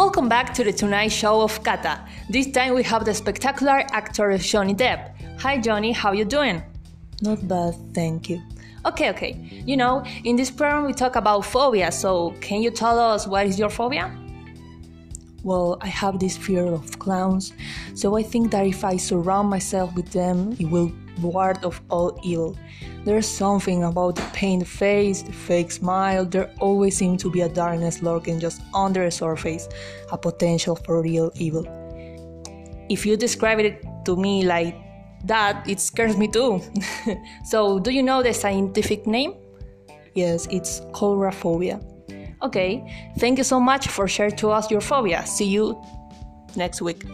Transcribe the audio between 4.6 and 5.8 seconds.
Depp. Hi